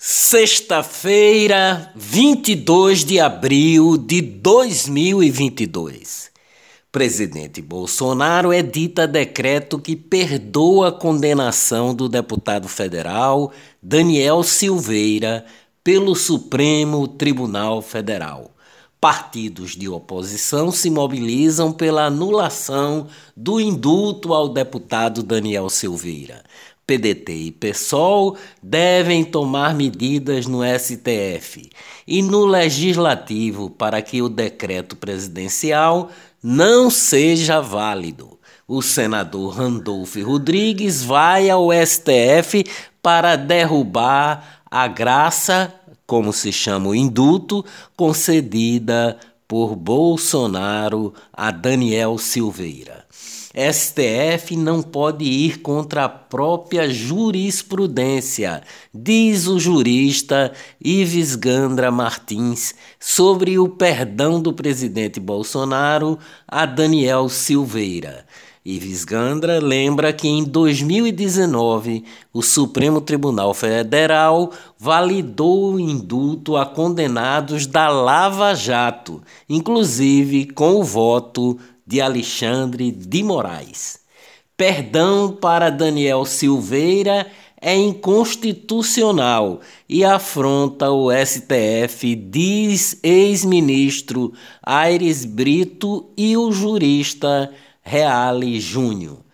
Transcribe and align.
Sexta-feira, 0.00 1.90
22 1.96 3.04
de 3.04 3.18
abril 3.18 3.96
de 3.96 4.22
2022. 4.22 6.30
Presidente 6.92 7.60
Bolsonaro 7.60 8.52
edita 8.52 9.08
decreto 9.08 9.76
que 9.76 9.96
perdoa 9.96 10.90
a 10.90 10.92
condenação 10.92 11.92
do 11.92 12.08
deputado 12.08 12.68
federal 12.68 13.50
Daniel 13.82 14.44
Silveira 14.44 15.44
pelo 15.82 16.14
Supremo 16.14 17.08
Tribunal 17.08 17.82
Federal. 17.82 18.52
Partidos 19.00 19.72
de 19.72 19.88
oposição 19.88 20.70
se 20.70 20.90
mobilizam 20.90 21.72
pela 21.72 22.04
anulação 22.04 23.08
do 23.36 23.60
indulto 23.60 24.32
ao 24.32 24.48
deputado 24.48 25.24
Daniel 25.24 25.68
Silveira. 25.68 26.44
PDT 26.88 27.32
e 27.34 27.52
PSOL 27.52 28.34
devem 28.62 29.22
tomar 29.22 29.74
medidas 29.74 30.46
no 30.46 30.60
STF 30.64 31.68
e 32.06 32.22
no 32.22 32.46
Legislativo 32.46 33.68
para 33.68 34.00
que 34.00 34.22
o 34.22 34.28
decreto 34.30 34.96
presidencial 34.96 36.08
não 36.42 36.88
seja 36.88 37.60
válido. 37.60 38.38
O 38.66 38.80
senador 38.80 39.58
Randolph 39.58 40.16
Rodrigues 40.16 41.04
vai 41.04 41.50
ao 41.50 41.68
STF 41.70 42.64
para 43.02 43.36
derrubar 43.36 44.62
a 44.70 44.88
graça, 44.88 45.74
como 46.06 46.32
se 46.32 46.50
chama 46.50 46.88
o 46.88 46.94
indulto, 46.94 47.62
concedida 47.94 49.18
por 49.46 49.76
Bolsonaro 49.76 51.12
a 51.32 51.50
Daniel 51.50 52.16
Silveira. 52.16 53.06
STF 53.54 54.56
não 54.56 54.82
pode 54.82 55.24
ir 55.24 55.60
contra 55.60 56.04
a 56.04 56.08
própria 56.08 56.88
jurisprudência, 56.88 58.62
diz 58.92 59.46
o 59.46 59.58
jurista 59.58 60.52
Ives 60.84 61.34
Gandra 61.34 61.90
Martins 61.90 62.74
sobre 63.00 63.58
o 63.58 63.68
perdão 63.68 64.40
do 64.40 64.52
presidente 64.52 65.18
Bolsonaro 65.18 66.18
a 66.46 66.66
Daniel 66.66 67.28
Silveira. 67.30 68.26
Ives 68.64 69.02
Gandra 69.02 69.58
lembra 69.60 70.12
que 70.12 70.28
em 70.28 70.44
2019 70.44 72.04
o 72.34 72.42
Supremo 72.42 73.00
Tribunal 73.00 73.54
Federal 73.54 74.52
validou 74.78 75.72
o 75.72 75.80
indulto 75.80 76.54
a 76.54 76.66
condenados 76.66 77.66
da 77.66 77.88
Lava 77.88 78.54
Jato, 78.54 79.22
inclusive 79.48 80.48
com 80.48 80.74
o 80.74 80.84
voto 80.84 81.58
de 81.88 82.02
Alexandre 82.02 82.92
de 82.92 83.22
Moraes. 83.22 84.00
Perdão 84.58 85.32
para 85.32 85.70
Daniel 85.70 86.26
Silveira 86.26 87.26
é 87.60 87.74
inconstitucional 87.74 89.60
e 89.88 90.04
afronta 90.04 90.90
o 90.90 91.10
STF, 91.10 92.14
diz 92.14 93.00
ex-ministro 93.02 94.34
Aires 94.62 95.24
Brito 95.24 96.10
e 96.16 96.36
o 96.36 96.52
jurista 96.52 97.50
Reale 97.82 98.60
Júnior. 98.60 99.27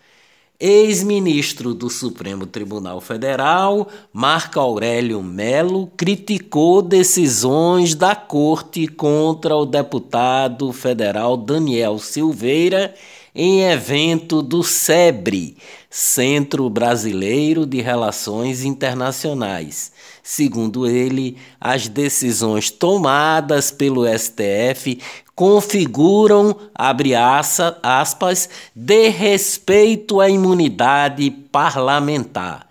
Ex-ministro 0.59 1.75
do 1.75 1.91
Supremo 1.91 2.47
Tribunal 2.47 3.01
Federal, 3.01 3.89
Marco 4.13 4.61
Aurélio 4.61 5.21
Melo, 5.21 5.91
criticou 5.97 6.81
decisões 6.81 7.95
da 7.95 8.15
Corte 8.15 8.87
contra 8.87 9.57
o 9.57 9.67
deputado 9.67 10.73
federal 10.73 11.37
Daniel 11.37 11.99
Silveira 11.99 12.95
em 13.35 13.63
evento 13.63 14.41
do 14.41 14.63
SEBRE, 14.63 15.57
Centro 15.91 16.71
Brasileiro 16.71 17.67
de 17.67 17.81
Relações 17.81 18.63
Internacionais. 18.63 19.91
Segundo 20.23 20.87
ele, 20.87 21.37
as 21.61 21.89
decisões 21.89 22.71
tomadas 22.71 23.71
pelo 23.73 24.05
STF 24.07 25.01
configuram, 25.35 26.57
abre 26.73 27.13
aspas, 27.15 28.49
de 28.75 29.09
respeito 29.09 30.21
à 30.21 30.29
imunidade 30.29 31.31
parlamentar. 31.31 32.69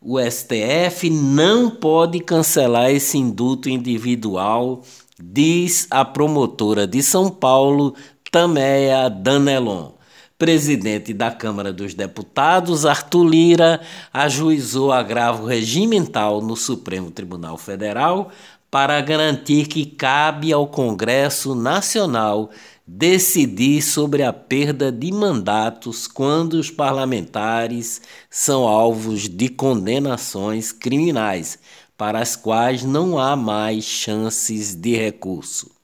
O 0.00 0.18
STF 0.18 1.10
não 1.10 1.68
pode 1.68 2.20
cancelar 2.20 2.90
esse 2.90 3.18
indulto 3.18 3.68
individual, 3.68 4.82
diz 5.22 5.86
a 5.90 6.06
promotora 6.06 6.86
de 6.86 7.02
São 7.02 7.28
Paulo, 7.28 7.94
Tameia 8.30 9.08
Danelon. 9.08 9.90
Presidente 10.38 11.12
da 11.12 11.32
Câmara 11.32 11.72
dos 11.72 11.94
Deputados, 11.94 12.86
Arthur 12.86 13.24
Lira, 13.24 13.80
ajuizou 14.12 14.92
agravo 14.92 15.46
regimental 15.46 16.40
no 16.40 16.54
Supremo 16.54 17.10
Tribunal 17.10 17.58
Federal 17.58 18.30
para 18.70 19.00
garantir 19.00 19.66
que 19.66 19.84
cabe 19.84 20.52
ao 20.52 20.68
Congresso 20.68 21.56
Nacional 21.56 22.50
decidir 22.86 23.82
sobre 23.82 24.22
a 24.22 24.32
perda 24.32 24.92
de 24.92 25.10
mandatos 25.10 26.06
quando 26.06 26.54
os 26.54 26.70
parlamentares 26.70 28.00
são 28.30 28.62
alvos 28.62 29.28
de 29.28 29.48
condenações 29.48 30.70
criminais, 30.70 31.58
para 31.98 32.20
as 32.20 32.36
quais 32.36 32.84
não 32.84 33.18
há 33.18 33.34
mais 33.34 33.84
chances 33.84 34.74
de 34.74 34.94
recurso. 34.94 35.79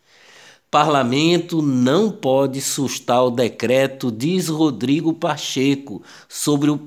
Parlamento 0.76 1.62
não 1.62 2.10
pode 2.10 2.60
sustar 2.60 3.24
o 3.24 3.30
decreto, 3.30 4.12
diz 4.12 4.48
Rodrigo 4.48 5.14
Pacheco, 5.14 6.02
sobre 6.28 6.68
o, 6.68 6.78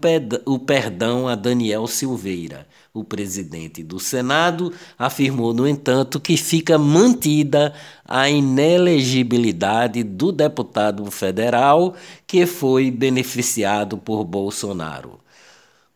o 0.46 0.60
perdão 0.60 1.28
a 1.28 1.34
Daniel 1.34 1.88
Silveira. 1.88 2.68
O 2.94 3.04
presidente 3.04 3.82
do 3.82 4.00
Senado 4.00 4.72
afirmou, 4.96 5.56
no 5.56 5.68
entanto, 5.68 6.20
que 6.20 6.38
fica 6.38 6.78
mantida 6.78 7.74
a 8.08 8.30
inelegibilidade 8.30 10.04
do 10.04 10.32
deputado 10.32 11.04
federal 11.10 11.96
que 12.28 12.46
foi 12.46 12.92
beneficiado 12.92 13.98
por 13.98 14.24
Bolsonaro. 14.24 15.20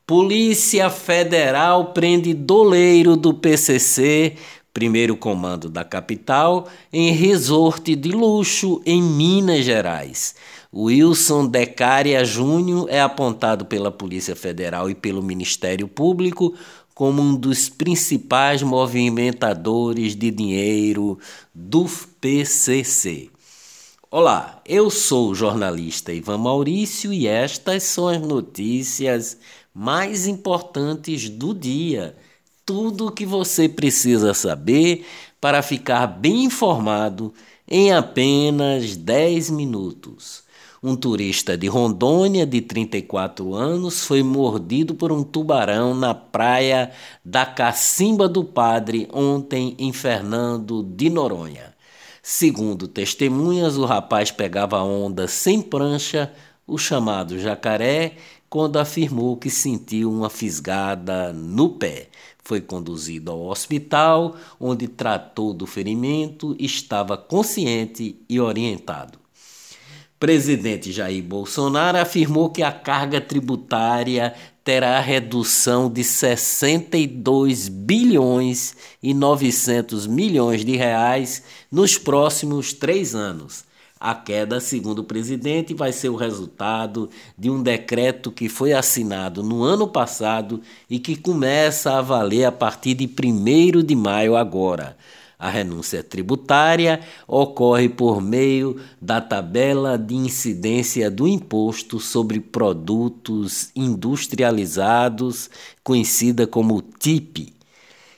Polícia 0.05 0.89
Federal 0.89 1.93
prende 1.93 2.33
doleiro 2.33 3.15
do 3.15 3.35
PCC 3.35 4.35
primeiro 4.73 5.15
comando 5.15 5.69
da 5.69 5.83
capital, 5.83 6.67
em 6.91 7.11
resort 7.11 7.95
de 7.95 8.11
luxo 8.11 8.81
em 8.85 9.01
Minas 9.01 9.63
Gerais. 9.63 10.35
Wilson 10.73 11.45
Decaria 11.45 12.25
Júnior 12.25 12.87
é 12.89 12.99
apontado 12.99 13.65
pela 13.65 13.91
Polícia 13.91 14.35
Federal 14.35 14.89
e 14.89 14.95
pelo 14.95 15.21
Ministério 15.21 15.87
Público 15.87 16.55
como 16.95 17.21
um 17.21 17.35
dos 17.35 17.69
principais 17.69 18.63
movimentadores 18.63 20.15
de 20.15 20.31
dinheiro 20.31 21.19
do 21.53 21.85
PCC. 22.19 23.29
Olá, 24.09 24.61
eu 24.65 24.89
sou 24.89 25.29
o 25.29 25.35
jornalista 25.35 26.13
Ivan 26.13 26.37
Maurício 26.37 27.11
e 27.13 27.27
estas 27.27 27.83
são 27.83 28.07
as 28.07 28.21
notícias 28.21 29.37
mais 29.73 30.27
importantes 30.27 31.29
do 31.29 31.53
dia 31.53 32.15
tudo 32.65 33.07
o 33.07 33.11
que 33.11 33.25
você 33.25 33.67
precisa 33.67 34.33
saber 34.33 35.05
para 35.39 35.61
ficar 35.61 36.07
bem 36.07 36.45
informado 36.45 37.33
em 37.67 37.91
apenas 37.91 38.95
10 38.95 39.49
minutos. 39.49 40.43
Um 40.81 40.97
turista 40.97 41.57
de 41.57 41.67
Rondônia, 41.67 42.45
de 42.45 42.59
34 42.59 43.53
anos, 43.53 44.05
foi 44.05 44.21
mordido 44.21 44.93
por 44.93 45.13
um 45.13 45.23
tubarão 45.23 45.95
na 45.95 46.13
praia 46.13 46.91
da 47.23 47.45
Cacimba 47.45 48.27
do 48.27 48.43
Padre 48.43 49.07
ontem 49.13 49.75
em 49.79 49.93
Fernando 49.93 50.83
de 50.83 51.09
Noronha. 51.09 51.73
Segundo 52.21 52.87
testemunhas, 52.87 53.77
o 53.77 53.85
rapaz 53.85 54.29
pegava 54.29 54.81
onda 54.83 55.27
sem 55.27 55.61
prancha, 55.61 56.33
o 56.67 56.77
chamado 56.77 57.39
jacaré, 57.39 58.15
quando 58.49 58.77
afirmou 58.77 59.35
que 59.37 59.49
sentiu 59.49 60.11
uma 60.11 60.29
fisgada 60.29 61.33
no 61.33 61.69
pé. 61.69 62.09
Foi 62.43 62.59
conduzido 62.59 63.31
ao 63.31 63.45
hospital, 63.47 64.35
onde 64.59 64.87
tratou 64.87 65.53
do 65.53 65.65
ferimento, 65.65 66.55
estava 66.59 67.15
consciente 67.15 68.17
e 68.29 68.39
orientado. 68.39 69.17
Presidente 70.19 70.91
Jair 70.91 71.23
Bolsonaro 71.23 71.97
afirmou 71.97 72.49
que 72.49 72.63
a 72.63 72.71
carga 72.71 73.19
tributária 73.19 74.33
terá 74.63 74.99
redução 74.99 75.89
de 75.89 76.03
62 76.03 77.67
bilhões 77.67 78.75
e 79.01 79.13
900 79.13 80.07
milhões 80.07 80.63
de 80.63 80.77
reais 80.77 81.43
nos 81.69 81.97
próximos 81.97 82.71
três 82.71 83.13
anos 83.13 83.65
a 84.03 84.13
queda, 84.13 84.59
segundo 84.59 84.99
o 84.99 85.03
presidente, 85.05 85.73
vai 85.73 85.93
ser 85.93 86.09
o 86.09 86.17
resultado 86.17 87.09
de 87.37 87.49
um 87.49 87.63
decreto 87.63 88.33
que 88.33 88.49
foi 88.49 88.73
assinado 88.73 89.41
no 89.41 89.63
ano 89.63 89.87
passado 89.87 90.59
e 90.89 90.99
que 90.99 91.15
começa 91.15 91.93
a 91.93 92.01
valer 92.01 92.43
a 92.43 92.51
partir 92.51 92.95
de 92.95 93.05
1 93.05 93.81
de 93.81 93.95
maio 93.95 94.35
agora. 94.35 94.97
A 95.39 95.49
renúncia 95.49 96.03
tributária 96.03 96.99
ocorre 97.25 97.87
por 97.87 98.21
meio 98.21 98.75
da 99.01 99.21
tabela 99.21 99.97
de 99.97 100.15
incidência 100.15 101.09
do 101.09 101.25
imposto 101.25 101.97
sobre 101.97 102.41
produtos 102.41 103.71
industrializados, 103.73 105.49
conhecida 105.81 106.45
como 106.45 106.81
TIP 106.81 107.52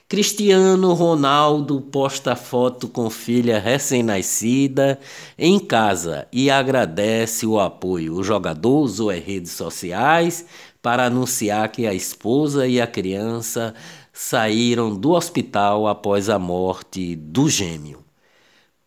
Cristiano 0.08 0.92
Ronaldo 0.92 1.80
posta 1.80 2.36
foto 2.36 2.86
com 2.86 3.10
filha 3.10 3.58
recém-nascida 3.58 5.00
em 5.36 5.58
casa 5.58 6.28
e 6.32 6.48
agradece 6.48 7.44
o 7.44 7.58
apoio. 7.58 8.14
O 8.14 8.22
jogador 8.22 8.82
usou 8.82 9.10
as 9.10 9.18
redes 9.18 9.50
sociais 9.50 10.46
para 10.80 11.06
anunciar 11.06 11.72
que 11.72 11.88
a 11.88 11.92
esposa 11.92 12.68
e 12.68 12.80
a 12.80 12.86
criança 12.86 13.74
saíram 14.12 14.94
do 14.94 15.10
hospital 15.10 15.88
após 15.88 16.30
a 16.30 16.38
morte 16.38 17.16
do 17.16 17.48
gêmeo. 17.48 18.04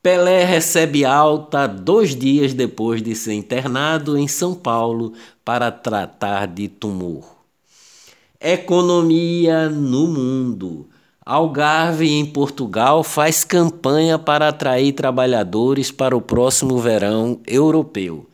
Pelé 0.02 0.46
recebe 0.46 1.04
alta 1.04 1.68
dois 1.68 2.16
dias 2.16 2.54
depois 2.54 3.04
de 3.04 3.14
ser 3.14 3.34
internado 3.34 4.18
em 4.18 4.30
São 4.30 4.56
Paulo 4.56 5.12
para 5.44 5.70
tratar 5.70 6.48
de 6.48 6.70
tumor. 6.70 7.36
Economia 8.40 9.68
no 9.68 10.08
mundo. 10.08 10.88
Algarve, 11.32 12.10
em 12.10 12.26
Portugal, 12.26 13.04
faz 13.04 13.44
campanha 13.44 14.18
para 14.18 14.48
atrair 14.48 14.94
trabalhadores 14.94 15.92
para 15.92 16.18
o 16.18 16.22
próximo 16.22 16.80
verão 16.80 17.40
europeu. 17.46 18.26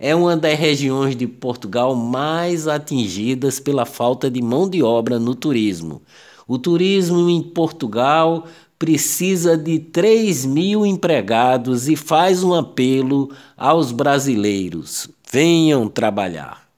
É 0.00 0.16
uma 0.16 0.36
das 0.36 0.58
regiões 0.58 1.14
de 1.14 1.28
Portugal 1.28 1.94
mais 1.94 2.66
atingidas 2.66 3.60
pela 3.60 3.86
falta 3.86 4.28
de 4.28 4.42
mão 4.42 4.68
de 4.68 4.82
obra 4.82 5.16
no 5.16 5.36
turismo. 5.36 6.02
O 6.44 6.58
turismo 6.58 7.30
em 7.30 7.40
Portugal 7.40 8.44
precisa 8.76 9.56
de 9.56 9.78
3 9.78 10.44
mil 10.44 10.84
empregados 10.84 11.88
e 11.88 11.94
faz 11.94 12.42
um 12.42 12.52
apelo 12.52 13.30
aos 13.56 13.92
brasileiros: 13.92 15.08
venham 15.30 15.86
trabalhar. 15.86 16.69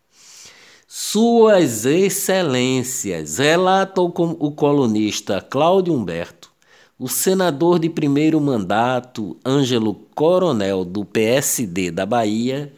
Suas 0.94 1.87
Excelências, 1.87 3.39
relata 3.39 4.03
o 4.03 4.11
colunista 4.53 5.41
Cláudio 5.41 5.94
Humberto, 5.94 6.50
o 6.99 7.09
senador 7.09 7.79
de 7.79 7.89
primeiro 7.89 8.39
mandato, 8.39 9.35
Ângelo 9.43 9.94
Coronel, 10.15 10.85
do 10.85 11.03
PSD 11.03 11.91
da 11.91 12.05
Bahia, 12.05 12.75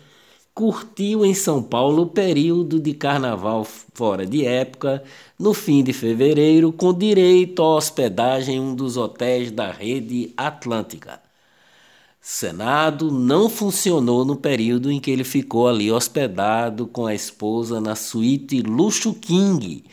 curtiu 0.55 1.25
em 1.25 1.35
São 1.35 1.61
Paulo 1.61 2.03
o 2.03 2.07
período 2.07 2.79
de 2.79 2.95
carnaval 2.95 3.65
fora 3.65 4.25
de 4.25 4.47
época, 4.47 5.03
no 5.37 5.53
fim 5.53 5.83
de 5.83 5.93
fevereiro, 5.93 6.71
com 6.71 6.95
direito 6.95 7.61
à 7.63 7.75
hospedagem 7.75 8.59
em 8.59 8.61
um 8.61 8.77
dos 8.77 8.97
hotéis 8.97 9.51
da 9.51 9.73
rede 9.73 10.33
Atlântica. 10.37 11.21
Senado 12.26 13.11
não 13.11 13.50
funcionou 13.50 14.25
no 14.25 14.35
período 14.35 14.91
em 14.91 14.99
que 14.99 15.11
ele 15.11 15.25
ficou 15.25 15.69
ali 15.69 15.93
hospedado 15.93 16.87
com 16.87 17.06
a 17.06 17.15
esposa 17.15 17.82
na 17.82 17.94
suíte 17.94 18.62
Luxo 18.62 19.12
King 19.12 19.85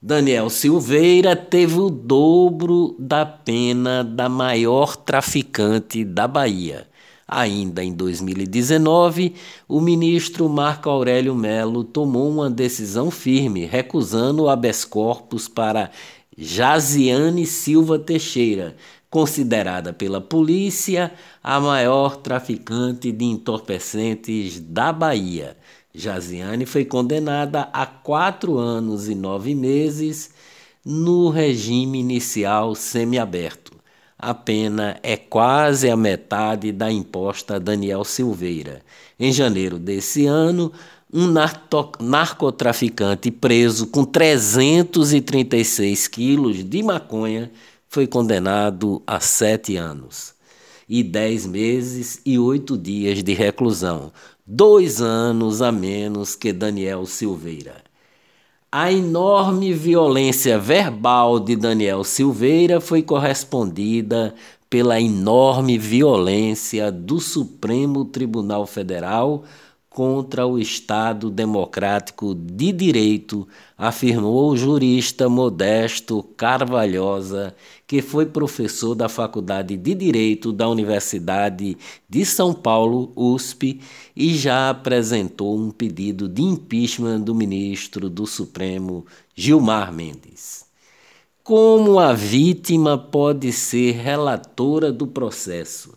Daniel 0.02 0.50
Silveira 0.50 1.34
teve 1.34 1.78
o 1.78 1.88
dobro 1.88 2.94
da 2.98 3.24
pena 3.24 4.04
da 4.04 4.28
maior 4.28 4.96
traficante 4.96 6.04
da 6.04 6.28
Bahia. 6.28 6.86
Ainda 7.26 7.82
em 7.82 7.92
2019, 7.92 9.34
o 9.66 9.80
ministro 9.80 10.48
Marco 10.48 10.88
Aurélio 10.88 11.34
Melo 11.34 11.82
tomou 11.82 12.30
uma 12.30 12.48
decisão 12.48 13.10
firme, 13.10 13.64
recusando 13.64 14.44
o 14.44 14.48
habeas 14.48 14.84
corpus 14.84 15.48
para 15.48 15.90
Jaziane 16.38 17.44
Silva 17.44 17.98
Teixeira, 17.98 18.76
considerada 19.16 19.94
pela 19.94 20.20
polícia 20.20 21.10
a 21.42 21.58
maior 21.58 22.18
traficante 22.18 23.10
de 23.10 23.24
entorpecentes 23.24 24.60
da 24.60 24.92
Bahia. 24.92 25.56
Jaziane 25.94 26.66
foi 26.66 26.84
condenada 26.84 27.62
a 27.72 27.86
quatro 27.86 28.58
anos 28.58 29.08
e 29.08 29.14
nove 29.14 29.54
meses 29.54 30.32
no 30.84 31.30
regime 31.30 31.98
inicial 31.98 32.74
semiaberto. 32.74 33.72
A 34.18 34.34
pena 34.34 34.98
é 35.02 35.16
quase 35.16 35.88
a 35.88 35.96
metade 35.96 36.70
da 36.70 36.92
imposta 36.92 37.56
a 37.56 37.58
Daniel 37.58 38.04
Silveira. 38.04 38.82
Em 39.18 39.32
janeiro 39.32 39.78
desse 39.78 40.26
ano, 40.26 40.70
um 41.10 41.32
narcotraficante 42.00 43.30
preso 43.30 43.86
com 43.86 44.04
336 44.04 46.06
quilos 46.06 46.62
de 46.62 46.82
maconha 46.82 47.50
foi 47.96 48.06
condenado 48.06 49.02
a 49.06 49.20
sete 49.20 49.74
anos 49.74 50.34
e 50.86 51.02
dez 51.02 51.46
meses 51.46 52.20
e 52.26 52.38
oito 52.38 52.76
dias 52.76 53.22
de 53.22 53.32
reclusão, 53.32 54.12
dois 54.46 55.00
anos 55.00 55.62
a 55.62 55.72
menos 55.72 56.36
que 56.36 56.52
Daniel 56.52 57.06
Silveira. 57.06 57.76
A 58.70 58.92
enorme 58.92 59.72
violência 59.72 60.58
verbal 60.58 61.40
de 61.40 61.56
Daniel 61.56 62.04
Silveira 62.04 62.82
foi 62.82 63.02
correspondida 63.02 64.34
pela 64.68 65.00
enorme 65.00 65.78
violência 65.78 66.92
do 66.92 67.18
Supremo 67.18 68.04
Tribunal 68.04 68.66
Federal 68.66 69.42
contra 69.96 70.46
o 70.46 70.58
Estado 70.58 71.30
democrático 71.30 72.34
de 72.34 72.70
direito, 72.70 73.48
afirmou 73.78 74.50
o 74.50 74.56
jurista 74.56 75.26
Modesto 75.26 76.22
Carvalhosa, 76.36 77.56
que 77.86 78.02
foi 78.02 78.26
professor 78.26 78.94
da 78.94 79.08
Faculdade 79.08 79.74
de 79.74 79.94
Direito 79.94 80.52
da 80.52 80.68
Universidade 80.68 81.78
de 82.06 82.26
São 82.26 82.52
Paulo, 82.52 83.10
USP, 83.16 83.80
e 84.14 84.34
já 84.34 84.68
apresentou 84.68 85.58
um 85.58 85.70
pedido 85.70 86.28
de 86.28 86.42
impeachment 86.42 87.22
do 87.22 87.34
ministro 87.34 88.10
do 88.10 88.26
Supremo, 88.26 89.06
Gilmar 89.34 89.90
Mendes. 89.94 90.66
Como 91.42 91.98
a 91.98 92.12
vítima 92.12 92.98
pode 92.98 93.50
ser 93.50 93.92
relatora 93.92 94.92
do 94.92 95.06
processo? 95.06 95.94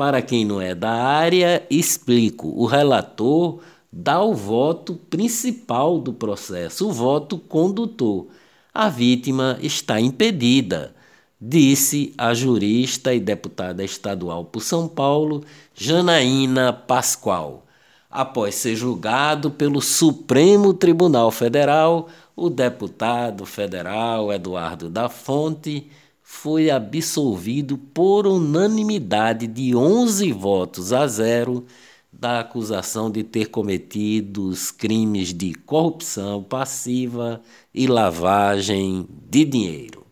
Para 0.00 0.22
quem 0.22 0.46
não 0.46 0.62
é 0.62 0.74
da 0.74 0.92
área, 0.92 1.62
explico. 1.68 2.48
O 2.56 2.64
relator 2.64 3.60
dá 3.92 4.22
o 4.22 4.32
voto 4.32 4.94
principal 4.94 5.98
do 5.98 6.10
processo, 6.10 6.88
o 6.88 6.90
voto 6.90 7.36
condutor. 7.36 8.28
A 8.72 8.88
vítima 8.88 9.58
está 9.60 10.00
impedida, 10.00 10.94
disse 11.38 12.14
a 12.16 12.32
jurista 12.32 13.12
e 13.12 13.20
deputada 13.20 13.84
estadual 13.84 14.42
por 14.42 14.62
São 14.62 14.88
Paulo, 14.88 15.44
Janaína 15.74 16.72
Pascoal. 16.72 17.66
Após 18.10 18.54
ser 18.54 18.76
julgado 18.76 19.50
pelo 19.50 19.82
Supremo 19.82 20.72
Tribunal 20.72 21.30
Federal, 21.30 22.08
o 22.34 22.48
deputado 22.48 23.44
federal 23.44 24.32
Eduardo 24.32 24.88
da 24.88 25.10
Fonte 25.10 25.90
foi 26.32 26.70
absolvido 26.70 27.76
por 27.76 28.24
unanimidade 28.24 29.48
de 29.48 29.74
11 29.74 30.32
votos 30.32 30.92
a 30.92 31.04
zero 31.06 31.66
da 32.10 32.38
acusação 32.38 33.10
de 33.10 33.24
ter 33.24 33.46
cometido 33.46 34.46
os 34.46 34.70
crimes 34.70 35.34
de 35.34 35.52
corrupção 35.52 36.40
passiva 36.42 37.42
e 37.74 37.86
lavagem 37.88 39.06
de 39.28 39.44
dinheiro. 39.44 40.06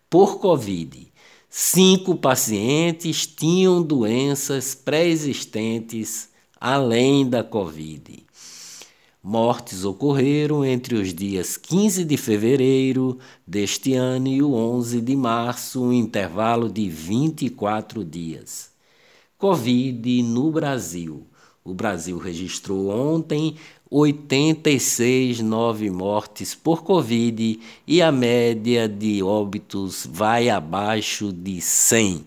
por 0.08 0.40
Covid 0.40 1.11
Cinco 1.54 2.16
pacientes 2.16 3.26
tinham 3.26 3.82
doenças 3.82 4.74
pré-existentes 4.74 6.30
além 6.58 7.28
da 7.28 7.44
Covid. 7.44 8.24
Mortes 9.22 9.84
ocorreram 9.84 10.64
entre 10.64 10.94
os 10.94 11.12
dias 11.12 11.58
15 11.58 12.06
de 12.06 12.16
fevereiro 12.16 13.18
deste 13.46 13.92
ano 13.92 14.28
e 14.28 14.42
o 14.42 14.54
11 14.54 15.02
de 15.02 15.14
março, 15.14 15.84
um 15.84 15.92
intervalo 15.92 16.70
de 16.70 16.88
24 16.88 18.02
dias. 18.02 18.70
Covid 19.36 20.22
no 20.22 20.50
Brasil. 20.50 21.26
O 21.64 21.72
Brasil 21.72 22.18
registrou 22.18 22.88
ontem 22.88 23.54
86 23.88 25.40
nove 25.40 25.90
mortes 25.90 26.54
por 26.54 26.82
Covid 26.82 27.60
e 27.86 28.02
a 28.02 28.10
média 28.10 28.88
de 28.88 29.22
óbitos 29.22 30.08
vai 30.10 30.48
abaixo 30.48 31.32
de 31.32 31.60
100. 31.60 32.26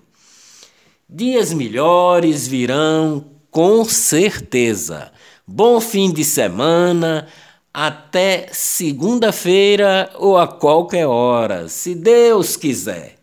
Dias 1.09 1.51
melhores 1.51 2.47
virão 2.47 3.25
com 3.51 3.83
certeza. 3.83 5.11
Bom 5.45 5.81
fim 5.81 6.11
de 6.11 6.23
semana. 6.23 7.27
Até 7.73 8.47
segunda-feira 8.53 10.09
ou 10.15 10.37
a 10.37 10.47
qualquer 10.47 11.07
hora, 11.07 11.67
se 11.67 11.93
Deus 11.93 12.55
quiser. 12.55 13.15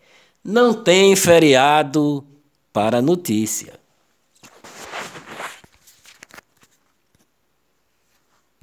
Não 0.44 0.74
tem 0.74 1.16
feriado 1.16 2.22
para 2.70 3.00
notícia. 3.00 3.81